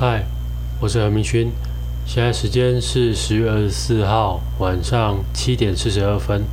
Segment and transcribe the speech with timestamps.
[0.00, 0.24] 嗨，
[0.78, 1.50] 我是何明勋，
[2.06, 6.44] 现在时间是十月二十四号晚上七点四十二分。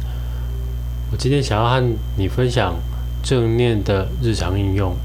[1.12, 2.74] 我今天想要和你分享
[3.22, 4.96] 正念的日常应用。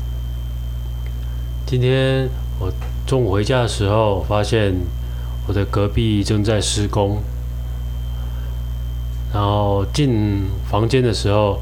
[1.67, 2.73] 今天我
[3.07, 4.75] 中午回家的时候，发现
[5.47, 7.19] 我的隔壁正在施工，
[9.35, 11.61] 然后进房间的时候，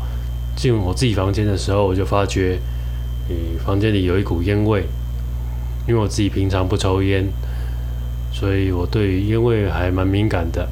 [0.55, 2.61] 进我自己房间的时候，我就发觉，
[3.29, 4.87] 嗯，房间里有一股烟味。
[5.89, 7.27] 因为我自己平常不抽烟，
[8.31, 10.69] 所以我对烟味还蛮敏感的。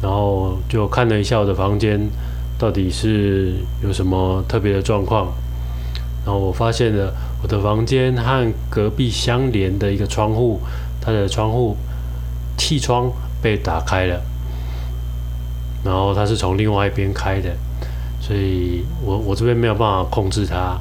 [0.00, 2.08] 然后就看了一下我的房间，
[2.56, 5.32] 到底是有什么特别的状况。
[6.24, 10.60] 然后我发现了我的房间和隔壁相连的一个窗户，
[11.00, 11.76] 它的窗户
[12.56, 13.10] 气窗
[13.42, 14.22] 被打开了，
[15.82, 17.50] 然后它是从另外一边开的，
[18.20, 20.78] 所以我我这边没有办法控制它。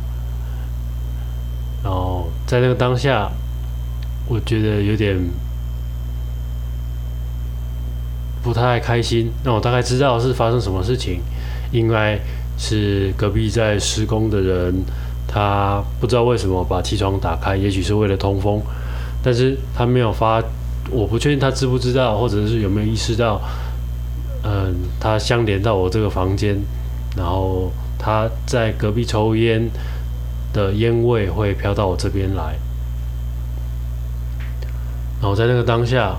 [1.81, 3.31] 然后在那个当下，
[4.27, 5.17] 我觉得有点
[8.44, 9.31] 不太开心。
[9.44, 11.22] 那我大概知道是发生什么事情，
[11.72, 12.19] 应该
[12.57, 14.83] 是隔壁在施工的人，
[15.25, 18.61] 他不知道为什么把气窗打开，也许是为了通风，
[19.23, 20.44] 但是他没有发，
[20.91, 23.41] 我不确定他知不知道，或者是有没有意识到，
[24.44, 26.57] 嗯，他相连到我这个房间，
[27.16, 29.69] 然后他在隔壁抽烟。
[30.53, 32.58] 的烟味会飘到我这边来，
[35.22, 36.16] 然后在那个当下，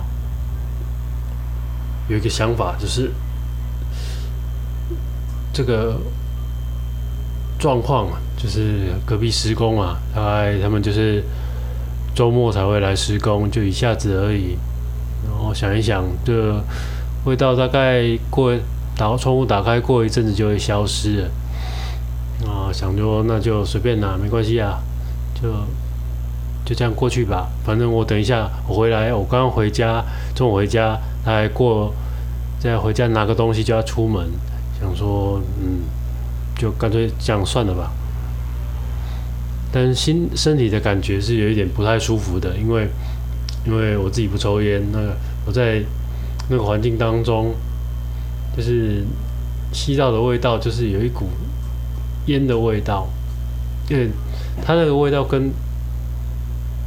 [2.08, 3.10] 有一个想法，就是
[5.52, 6.00] 这个
[7.58, 11.24] 状况就是隔壁施工啊，大概他们就是
[12.14, 14.56] 周末才会来施工，就一下子而已。
[15.24, 16.62] 然后想一想，这
[17.24, 18.56] 味道大概过
[18.96, 21.28] 打窗户打开过一阵子就会消失了。
[22.46, 24.80] 啊，想说那就随便拿，没关系啊，
[25.34, 25.50] 就
[26.64, 27.50] 就这样过去吧。
[27.64, 30.02] 反正我等一下我回来，我刚刚回家，
[30.34, 31.92] 中午回家，他还过
[32.58, 34.26] 再回家拿个东西就要出门，
[34.80, 35.80] 想说嗯，
[36.56, 37.92] 就干脆这样算了吧。
[39.70, 42.88] 但心身体的感觉是有一点不太舒服的，因为
[43.66, 45.16] 因为我自己不抽烟，那个
[45.46, 45.82] 我在
[46.48, 47.54] 那个环境当中，
[48.56, 49.04] 就是
[49.72, 51.28] 吸到的味道，就是有一股。
[52.26, 53.08] 烟的味道，
[53.88, 54.10] 因为
[54.64, 55.50] 它那个味道跟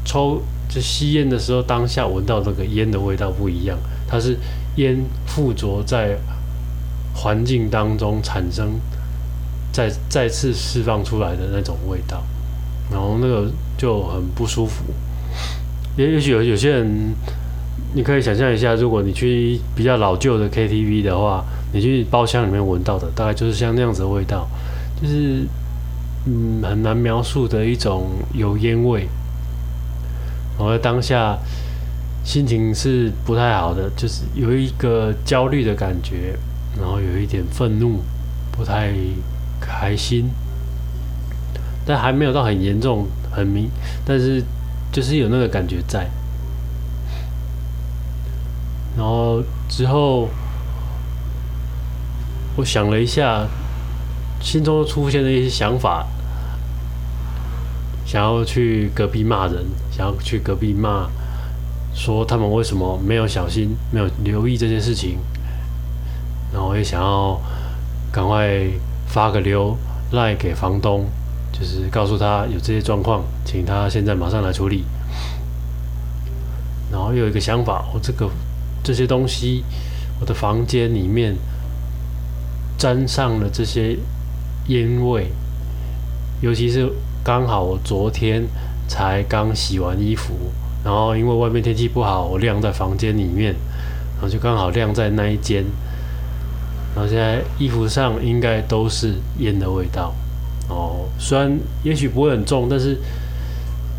[0.06, 3.78] 抽就吸烟的时候当下闻到那个烟的味道不一样，
[4.08, 4.38] 它是
[4.76, 6.18] 烟附着在
[7.16, 8.80] 环境当中产生，
[9.72, 12.24] 再再次释放出来的那种味道，
[12.92, 14.84] 然后那个就很不舒服。
[15.96, 17.14] 也也许有有些人，
[17.94, 24.48] 你可以想象一下，如果你去比较老旧的 KTV 的话，你去包厢里面闻到的，大概就是像那样子的味道。
[25.04, 25.46] 就是
[26.26, 29.06] 嗯很难描述的一种油烟味，
[30.58, 31.38] 我在当下
[32.24, 36.40] 心情是不太好的，就是有一个焦虑的感觉，
[36.80, 38.02] 然后有一点愤怒，
[38.50, 38.94] 不太
[39.60, 40.30] 开心，
[41.86, 43.70] 但还没有到很严重很明，
[44.06, 44.42] 但是
[44.90, 46.10] 就是有那个感觉在，
[48.96, 50.30] 然后之后
[52.56, 53.46] 我想了一下。
[54.44, 56.06] 心中出现的一些想法，
[58.06, 61.10] 想要去隔壁骂人，想要去隔壁骂，
[61.96, 65.18] 说他们为什么没有小心，没有留意这件事情，
[66.52, 67.42] 然后也想要
[68.12, 68.68] 赶快
[69.08, 69.78] 发个留
[70.12, 71.06] 赖给房东，
[71.54, 74.84] 就是告诉他有这些状况，请他现在马上来处理。
[76.92, 78.30] 然后又有一个想法，我这个
[78.84, 79.64] 这些东西，
[80.20, 81.34] 我的房间里面
[82.78, 83.98] 沾上了这些。
[84.68, 85.28] 烟味，
[86.42, 86.90] 尤其是
[87.24, 88.44] 刚好我昨天
[88.88, 90.34] 才刚洗完衣服，
[90.86, 93.54] 然后因为外面天气不好，我晾在房间里面，
[94.16, 95.66] 然后就刚好晾在那一间，
[96.96, 100.16] 然后现在衣服上应该都是烟的味道。
[100.70, 102.98] 哦，虽然也许不会很重，但是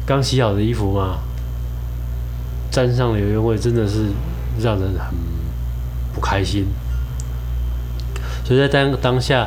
[0.06, 1.18] 刚洗好的衣服嘛，
[2.70, 4.06] 沾上了油烟味，真的是
[4.58, 5.14] 让人很
[6.14, 6.66] 不开心。
[8.44, 9.46] 所以在当当下。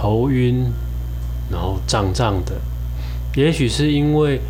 [0.00, 0.64] 头晕，
[1.50, 2.54] 然后胀胀的，
[3.34, 4.40] 也许是因为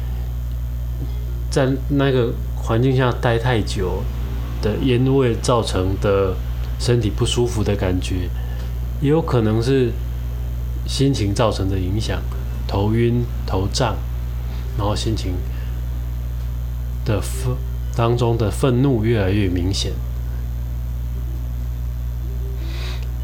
[1.50, 4.02] 在那个环境下待太久
[4.60, 6.36] 的烟味造成的
[6.78, 8.28] 身体不舒服的感觉，
[9.00, 9.90] 也有可能是
[10.86, 12.20] 心情造成的影响，
[12.66, 13.96] 头晕头胀，
[14.76, 15.32] 然后心情
[17.06, 17.56] 的愤
[17.96, 19.92] 当中的愤怒越来越明显，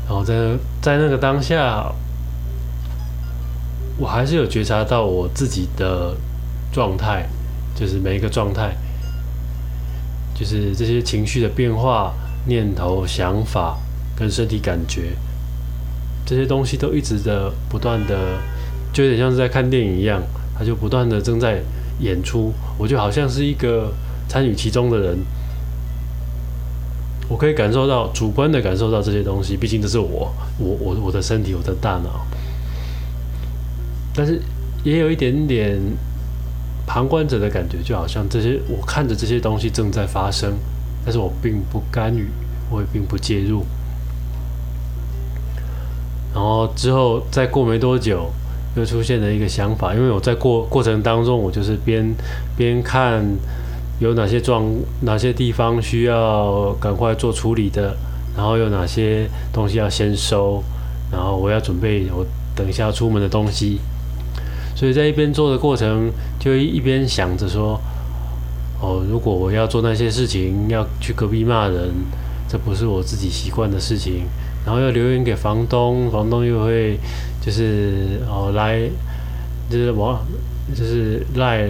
[0.06, 1.92] 然后在在那个当下。
[3.96, 6.16] 我还是有觉察到我自己的
[6.72, 7.28] 状态，
[7.74, 8.76] 就是每一个状态，
[10.34, 12.12] 就是这些情绪的变化、
[12.46, 13.78] 念头、想法
[14.16, 15.16] 跟身体感觉，
[16.26, 18.38] 这些东西都一直的不断的，
[18.92, 20.20] 就有点像是在看电影一样，
[20.58, 21.62] 它就不断的正在
[22.00, 23.92] 演出，我就好像是一个
[24.28, 25.18] 参与其中的人。
[27.28, 32.26] 我可以感受到主观的感受到这些东西，毕竟这是我，我我我的身体，我的大脑。
[34.14, 34.40] 但是
[34.82, 35.78] 也有一点点
[36.86, 40.54] 旁观者的感觉，就好像这些我看着这些东西正在发生，
[41.04, 42.28] 但是我并不干预，
[42.70, 43.64] 我也并不介入。
[46.32, 48.30] 然后之后再过没多久，
[48.76, 52.14] 又出现了一个想法，因为我在过过程当中，我就是边
[52.56, 53.24] 边看。
[54.00, 54.64] 有哪些状
[55.02, 57.96] 哪些地方需要赶快做处理的，
[58.36, 60.60] 然后有哪些东西要先收，
[61.12, 62.26] 然后我要准备我
[62.56, 63.78] 等一下出门的东西，
[64.74, 67.80] 所以在一边做的过程，就一边想着说，
[68.80, 71.90] 哦，如果我要做那些事情，要去隔壁骂人，
[72.48, 74.24] 这不是我自己习惯的事情，
[74.64, 76.98] 然后要留言给房东，房东又会
[77.40, 78.80] 就是哦来，
[79.70, 80.18] 就是我
[80.74, 81.68] 就是赖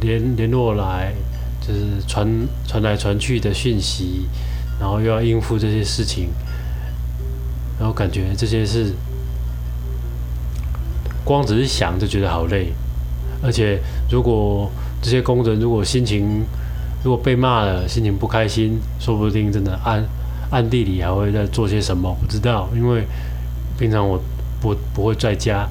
[0.00, 1.12] 联联络来。
[1.60, 2.26] 就是传
[2.66, 4.26] 传来传去的讯息，
[4.80, 6.30] 然后又要应付这些事情，
[7.78, 8.94] 然后感觉这些事
[11.28, 12.72] 光只是想就觉得好累，
[13.42, 13.78] 而且
[14.10, 14.70] 如果
[15.02, 16.42] 这些工人如果心情
[17.04, 20.02] 如果被骂了，心情不开心，说不定真的暗
[20.50, 23.06] 暗地里还会在做些什么，不知道，因为
[23.78, 24.18] 平常我
[24.58, 25.68] 不不会在家，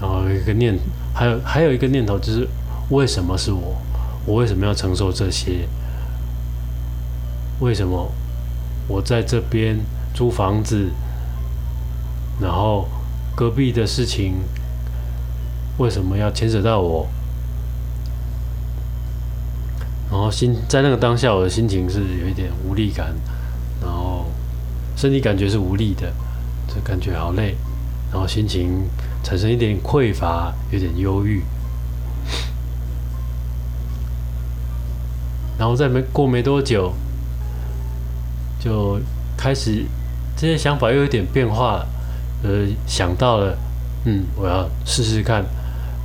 [0.00, 0.78] 然后一个念
[1.12, 2.48] 还有还有一个念头就是。
[2.90, 3.76] 为什么是我？
[4.26, 5.68] 我为什么要承受这些？
[7.60, 8.12] 为什么
[8.88, 9.78] 我在这边
[10.12, 10.90] 租房子，
[12.40, 12.88] 然后
[13.40, 14.34] 隔壁的事情
[15.78, 17.08] 为什么要牵扯到我？
[20.10, 23.14] 然后心在那个当下，我的心情是有一点无力感，
[23.80, 24.26] 然后
[24.94, 26.12] 身体感觉是无力的，
[26.68, 27.56] 就感觉好累，
[28.12, 28.86] 然后心情
[29.22, 31.42] 产生一点匮乏，有点忧郁。
[35.58, 36.92] 然后再没过没多久，
[38.58, 39.00] 就
[39.34, 39.86] 开始
[40.36, 41.88] 这些想法又有点变化了，
[42.42, 43.56] 呃，想到了，
[44.04, 45.44] 嗯，我要试试看，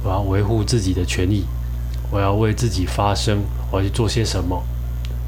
[0.04, 1.46] 我要维护自己的权益，
[2.12, 4.64] 我要为自己发声，我要去做些什么。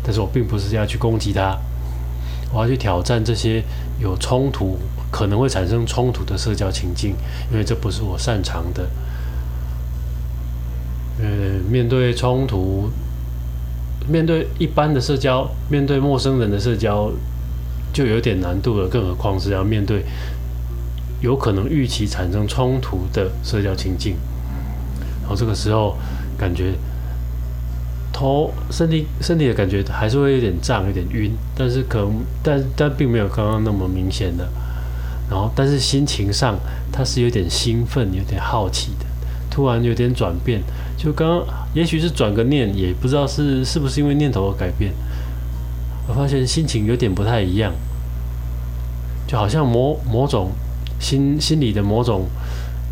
[0.03, 1.57] 但是我并不是要去攻击他，
[2.53, 3.63] 我要去挑战这些
[3.99, 4.77] 有冲突、
[5.11, 7.15] 可能会产生冲突的社交情境，
[7.51, 8.87] 因为这不是我擅长的。
[11.19, 11.27] 呃，
[11.69, 12.89] 面对冲突。
[14.09, 17.11] 面对一般的社交，面对陌生人的社交，
[17.91, 18.87] 就有点难度了。
[18.87, 20.01] 更何况是要面对
[21.21, 24.15] 有可能预期产生冲突的社交情境。
[25.21, 25.97] 然后这个时候，
[26.37, 26.73] 感觉
[28.13, 34.47] 头、身体、身体的感觉还是会有点胀、有点晕，但是可能，但但并没有刚刚那么明显的。
[35.29, 36.57] 然后，但是心情上，
[36.91, 39.05] 它是有点兴奋、有点好奇的，
[39.49, 40.61] 突然有点转变。
[40.97, 44.93] 就刚刚，也许是转个念，也不知道是是不是因为念头而改变。
[46.07, 47.73] 我发现心情有点不太一样，
[49.27, 50.51] 就好像某某种
[50.99, 52.25] 心心里的某种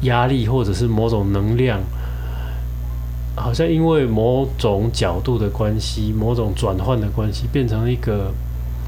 [0.02, 1.80] 压力，或者是某种能量，
[3.36, 8.34] 好像因为某种角度的关系，某种转换的关系，变成一个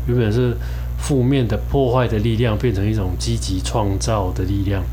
[0.08, 0.56] 原本是
[0.98, 4.84] 负面的破坏的力量，变成一种积极创造的力量。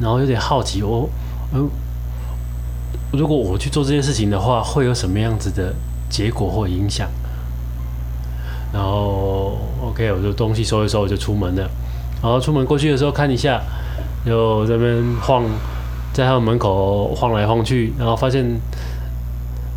[0.00, 1.08] 然后有点好奇，我
[1.52, 1.68] 嗯。
[3.12, 5.72] 如果我去做这件事情的话，会有什么样子的
[6.10, 7.08] 结果或影响？
[8.72, 11.70] 然后，OK，我就东西收一收，我就出门了。
[12.24, 13.60] 然后出门过去的时候看一下，
[14.24, 15.44] 就这边晃，
[16.14, 18.58] 在他们门口晃来晃去，然后发现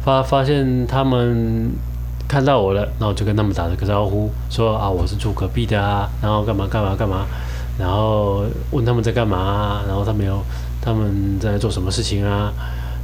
[0.02, 1.70] 发发现他们
[2.26, 7.26] 看到我了，然后就跟他们打了个招呼，说啊，我是住隔壁的啊，然后干嘛干嘛干嘛，
[7.78, 10.42] 然后问他们在干嘛，然后他们有
[10.82, 12.54] 他们在做什么事情啊？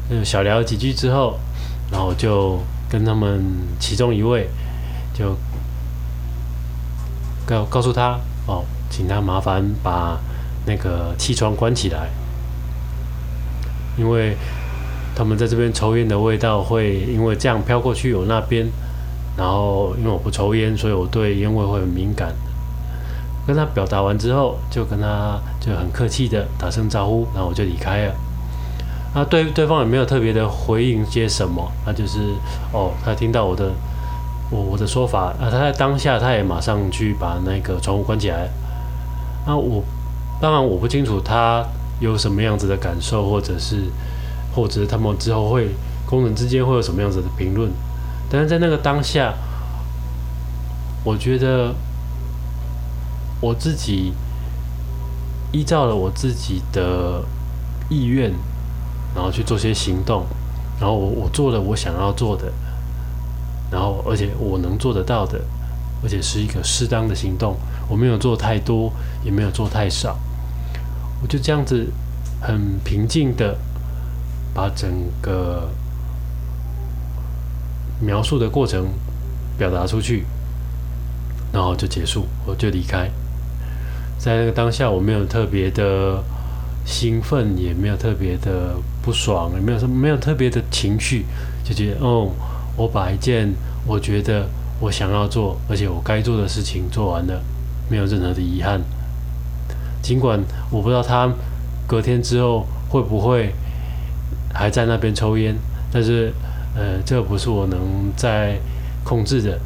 [0.10, 1.38] 就小聊几句之后，
[1.92, 2.60] 然后就
[2.90, 3.44] 跟他们
[3.78, 4.48] 其中一位
[5.14, 5.36] 就
[7.46, 8.64] 告告诉他哦，
[8.96, 10.20] 请他麻烦把
[10.68, 12.10] 那个气窗关起来，
[13.98, 14.38] 因为
[15.16, 18.68] 他们在这边抽烟的味道会因为这样飘过去我那边，
[19.36, 22.32] 然后因为我不抽烟，所以我对烟味会很敏感。
[23.48, 28.14] 跟他表达完之后，就跟他就很客气的打声招呼，然后我就离开了。
[29.16, 32.20] 那对对方也没有特别的回应些什么，那就是
[32.72, 33.72] 哦，他听到我的
[34.52, 38.48] 我我的说法，啊，他在当下他也马上去把那个窗户关起来。
[39.46, 39.84] 那我
[40.42, 41.66] 当然我不清楚他
[42.00, 43.92] 有什么样子的感受，或者是
[44.56, 45.70] 或者他们之后会
[46.06, 47.72] 工人之间会有什么样子的评论。
[48.30, 49.34] 但是在那个当下，
[51.04, 51.74] 我觉得
[53.42, 54.14] 我自己
[55.52, 57.24] 依照了我自己的
[57.90, 58.32] 意愿，
[59.14, 60.26] 然后去做些行动，
[60.80, 62.52] 然后我我做了我想要做的，
[63.70, 65.40] 然后而且我能做得到的，
[66.02, 67.56] 而且是一个适当的行动，
[67.88, 68.92] 我没有做太多，
[69.24, 70.18] 也没有做太少，
[71.22, 71.88] 我就这样子
[72.42, 73.58] 很平静的
[74.54, 74.90] 把整
[75.22, 75.70] 个。
[78.00, 78.88] 描述的过程
[79.58, 80.25] 表达出去，
[81.54, 83.10] 然后就结束，我就离开。
[84.18, 86.22] 在那个当下，我没有特别的
[86.86, 91.25] 兴奋，也没有特别的不爽，也没有什么没有特别的情绪，
[91.63, 92.30] 就觉得哦，
[92.75, 93.54] 我把一件
[93.86, 94.50] 我觉得
[94.82, 97.42] 我想要做，而且我该做的事情做完了，
[97.90, 98.82] 没有任何的遗憾。
[100.02, 101.32] 尽管我不知道他
[101.88, 103.54] 隔天之后会不会
[104.54, 105.56] 还在那边抽烟，
[105.92, 106.32] 但是。
[106.75, 108.58] 呃，这不是我能在
[109.04, 109.60] 控制的，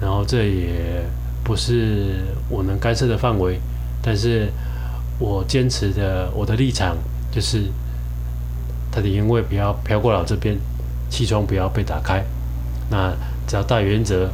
[0.00, 1.04] 然后这也
[1.44, 3.60] 不是我能干涉的范围，
[4.00, 4.50] 但是
[5.18, 6.96] 我坚持的我的立场
[7.30, 7.64] 就是，
[8.90, 10.56] 他的烟味不要飘过来这边，
[11.10, 12.24] 气窗不要被打开，
[12.90, 13.12] 那
[13.46, 14.30] 只要大原则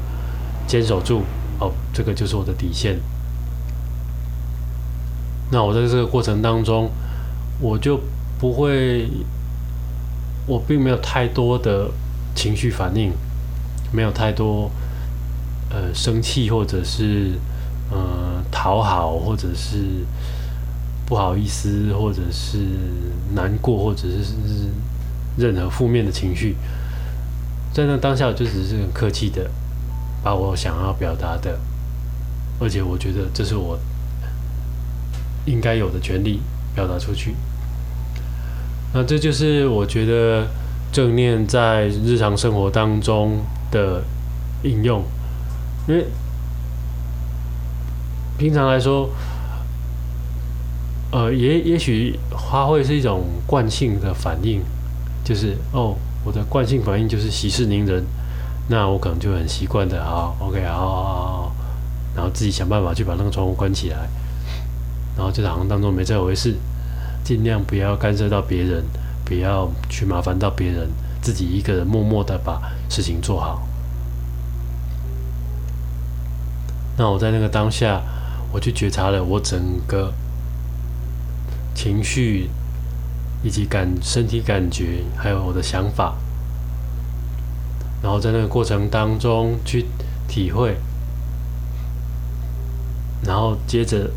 [0.68, 1.22] 坚守住，
[1.58, 2.96] 哦，这个就是我的底线。
[5.54, 6.90] 那我在这个过程当中，
[7.58, 7.98] 我就
[8.38, 9.08] 不会，
[10.46, 11.90] 我并没有太多的。
[12.36, 13.12] 情绪反应
[13.92, 14.68] 没有太多，
[15.70, 17.30] 呃，生气或者是
[17.92, 20.04] 呃讨好，或者是
[21.06, 22.58] 不好意思，或者是
[23.36, 24.34] 难过，或者是
[25.36, 26.56] 任何负面的情绪，
[27.72, 29.48] 在那当下我就只是很客气的
[30.20, 31.60] 把我想要表达的，
[32.58, 33.78] 而且我觉得这是我
[35.46, 36.40] 应该有的权利
[36.74, 37.34] 表达出去。
[38.92, 40.46] 那这就是我觉得。
[40.94, 43.40] 正念在日常生活当中
[43.72, 44.04] 的
[44.62, 45.02] 应用，
[45.88, 46.06] 因为
[48.38, 49.10] 平常来说，
[51.10, 54.62] 呃，也也许它会是一种惯性的反应，
[55.24, 58.04] 就是哦，我的惯性反应就是息事宁人，
[58.68, 61.56] 那我可能就很习惯的，好，OK，好好好，
[62.14, 64.08] 然后自己想办法去把那个窗户关起来，
[65.16, 66.56] 然后就好像当中没这回事，
[67.22, 68.84] 尽量不要干涉到别人。
[69.26, 70.86] 不要去麻烦到别人，
[71.22, 73.66] 自己一个人默默的把事情做好。
[76.98, 78.02] 那我在那个当下，
[78.52, 80.12] 我去觉察了我整个
[81.74, 82.50] 情绪，
[83.42, 86.16] 以及感身体感觉，还有我的想法，
[88.02, 89.86] 然后在那个过程当中去
[90.28, 90.76] 体会，
[93.22, 94.10] 然后接着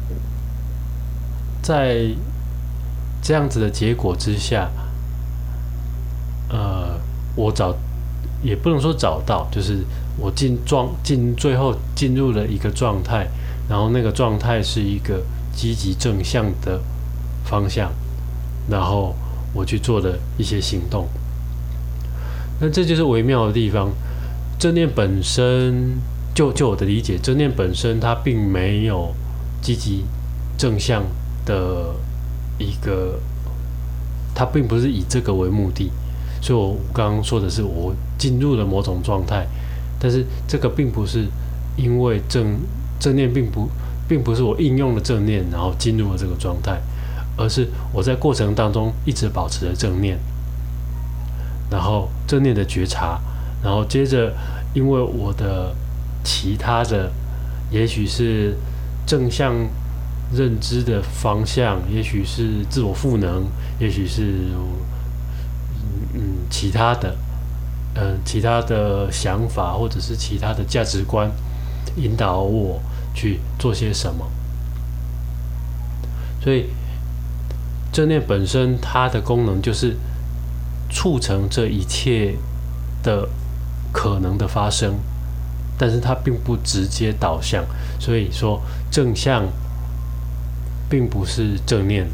[1.68, 2.08] 在
[3.22, 4.70] 这样子的结果之下。
[6.50, 6.98] 呃，
[7.36, 7.76] 我找
[8.42, 9.84] 也不能说找到，就是
[10.18, 13.28] 我进状进最后进入了一个状态，
[13.68, 15.22] 然后那个状态是一个
[15.54, 16.80] 积极正向的
[17.44, 17.92] 方向，
[18.70, 19.14] 然后
[19.54, 21.10] 我去做的一些行动。
[22.62, 23.92] 那这就是微妙的地方。
[24.58, 26.00] 正念本身，
[26.34, 29.14] 就就我的理解，正念本身它并没有
[29.62, 30.06] 积极
[30.58, 31.04] 正向
[31.48, 31.96] 的
[32.60, 33.18] 一个，
[34.36, 35.90] 它并不是以这个为目的。
[36.40, 39.48] 所以，我刚刚说的是我进入了某种状态，
[40.00, 41.26] 但是这个并不是
[41.76, 42.60] 因为正
[43.00, 43.68] 正念并不
[44.08, 46.80] 并不是我应用了正念，然后进入了这个状态，
[47.38, 50.20] 而是我在过程当中一直保持着正念，
[51.72, 53.20] 然后正念的觉察，
[53.64, 54.32] 然后接着
[54.76, 55.76] 因为我的
[56.24, 57.12] 其他的，
[57.72, 58.56] 也许是
[59.08, 59.56] 正向
[60.34, 63.46] 认知的方向，也许是自我赋能，
[63.80, 64.52] 也许是。
[64.54, 64.88] 嗯
[66.14, 67.16] 嗯，其他的，
[67.96, 71.30] 嗯，其他的想法或者是其他的价值观，
[71.96, 72.82] 引导我
[73.14, 74.26] 去做些什么。
[76.42, 76.68] 所以，
[77.92, 79.96] 正念本身它的功能就是
[80.90, 82.36] 促成这一切
[83.04, 83.28] 的
[83.92, 84.96] 可能的发生，
[85.78, 87.64] 但是它并不直接导向。
[88.00, 89.46] 所以说，正向
[90.90, 92.08] 并不是正念。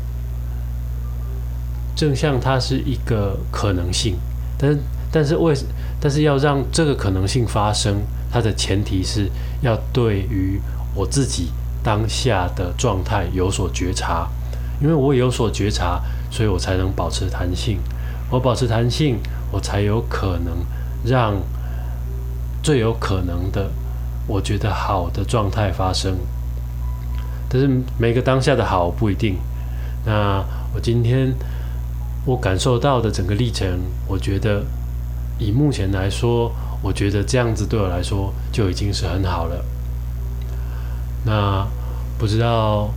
[1.95, 4.15] 正向它是一个可能性，
[4.57, 4.77] 但
[5.11, 5.55] 但是为
[5.99, 8.01] 但是要让这个可能性发生，
[8.31, 9.29] 它的前提是
[9.61, 10.59] 要对于
[10.95, 11.51] 我自己
[11.83, 14.27] 当下的状态有所觉察，
[14.81, 16.01] 因为我有所觉察，
[16.31, 17.79] 所以我才能保持弹性。
[18.31, 19.19] 我保持弹性，
[19.51, 20.65] 我才有可能
[21.05, 21.35] 让
[22.63, 23.69] 最有可能的
[24.25, 26.17] 我觉得好的状态发生。
[27.53, 27.69] 但是
[27.99, 29.37] 每个当下的好不一定。
[30.03, 30.43] 那
[30.73, 31.31] 我今天。
[32.25, 33.67] 我感受到的整个历程，
[34.07, 34.63] 我觉得
[35.37, 36.49] 以目前来说，
[36.81, 39.65] 我觉得这样子对我来说就已经是很好了。
[41.25, 41.67] 那
[42.17, 42.93] 不知道，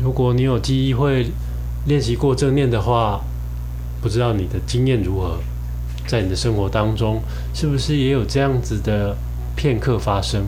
[0.00, 1.26] 如果你有机会
[1.86, 3.20] 练习过正念的话，
[4.00, 5.40] 不知道你的经验如何，
[6.06, 7.20] 在你的生活当中，
[7.52, 9.16] 是不是也有这样子的
[9.56, 10.46] 片刻发生？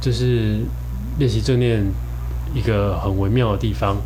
[0.00, 0.60] 这是
[1.18, 1.84] 练习正念
[2.54, 3.96] 一个很微妙的地方。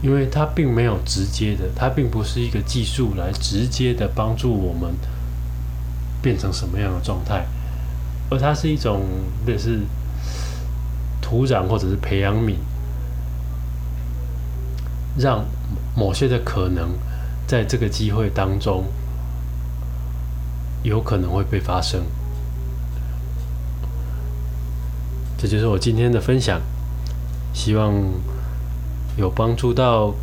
[0.00, 4.94] 因为它并没有直接的，它并不是一个技术来直接的帮助我们
[6.22, 7.44] 变成什么样的状态，
[8.30, 9.02] 而它是一种
[9.44, 9.80] 类似
[11.20, 12.54] 土壤或者是培养皿，
[15.18, 15.44] 让
[15.96, 16.90] 某些的可能
[17.48, 18.84] 在这个机会当中
[20.84, 22.04] 有可能会被发生。
[25.38, 26.60] 这就是我今天的分享，
[27.54, 27.94] 希望。
[29.16, 30.14] 有帮助到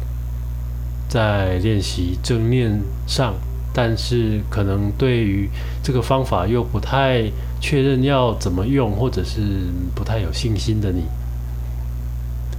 [1.09, 3.33] 在练习正念上，
[3.73, 5.49] 但是可能对于
[5.83, 7.29] 这个方法又不太
[7.59, 9.41] 确认要怎么用，或者是
[9.93, 11.03] 不太有信心的你，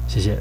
[0.06, 0.38] 谢谢。